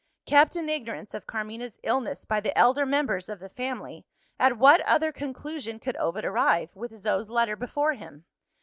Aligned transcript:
Kept 0.25 0.55
in 0.55 0.67
ignorance 0.67 1.13
of 1.13 1.27
Carmina's 1.27 1.77
illness 1.83 2.25
by 2.25 2.39
the 2.39 2.57
elder 2.57 2.87
members 2.87 3.29
of 3.29 3.37
the 3.39 3.47
family, 3.49 4.07
at 4.39 4.57
what 4.57 4.81
other 4.81 5.11
conclusion 5.11 5.77
could 5.77 5.95
Ovid 5.97 6.25
arrive, 6.25 6.75
with 6.75 6.95
Zo's 6.97 7.29
letter 7.29 7.55
before 7.55 7.93
him? 7.93 8.25